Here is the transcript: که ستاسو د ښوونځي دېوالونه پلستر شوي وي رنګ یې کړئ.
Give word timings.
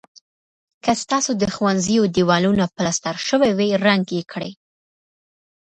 که 0.83 0.91
ستاسو 1.03 1.31
د 1.41 1.43
ښوونځي 1.55 1.95
دېوالونه 2.15 2.63
پلستر 2.75 3.15
شوي 3.27 3.51
وي 3.57 3.69
رنګ 3.85 4.05
یې 4.17 4.21
کړئ. 4.31 4.51